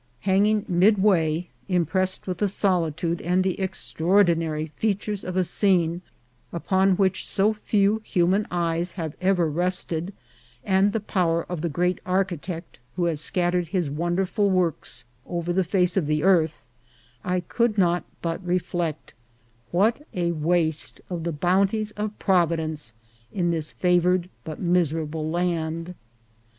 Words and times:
Hanging 0.21 0.65
midway, 0.67 1.49
impressed 1.69 2.25
with 2.25 2.39
the 2.39 2.47
solitude 2.47 3.21
and 3.21 3.43
the 3.43 3.59
extraordinary 3.59 4.71
features 4.75 5.23
of 5.23 5.37
a 5.37 5.43
scene 5.43 6.01
upon 6.51 6.95
which 6.95 7.27
so 7.27 7.53
few 7.53 8.01
human 8.03 8.47
eyes 8.49 8.93
have 8.93 9.15
ever 9.21 9.47
rested, 9.47 10.11
and 10.63 10.91
the 10.91 11.01
power 11.01 11.43
of 11.43 11.61
the 11.61 11.69
great 11.69 11.99
Architect 12.03 12.79
who 12.95 13.05
has 13.05 13.21
scattered 13.21 13.67
his 13.67 13.91
wonderful 13.91 14.49
works 14.49 15.05
over 15.27 15.53
the 15.53 15.61
whole 15.61 15.69
face 15.69 15.95
of 15.95 16.07
the 16.07 16.23
earth, 16.23 16.55
I 17.23 17.41
could 17.41 17.77
not 17.77 18.03
but 18.23 18.43
reflect, 18.43 19.13
what 19.69 20.01
a 20.15 20.31
waste 20.31 20.99
of 21.11 21.25
the 21.25 21.31
bounties 21.31 21.91
of 21.91 22.17
Providence 22.17 22.95
in 23.31 23.51
this 23.51 23.69
favoured 23.73 24.29
but 24.43 24.59
miserable 24.59 25.29
land 25.29 25.93